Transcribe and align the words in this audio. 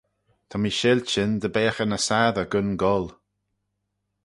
Ta 0.49 0.55
mee 0.59 0.77
sheiltyn 0.79 1.31
dy 1.41 1.49
beagh 1.55 1.79
eh 1.83 1.89
ny 1.89 1.99
sassey 2.07 2.47
gyn 2.51 2.69
goll. 2.81 3.07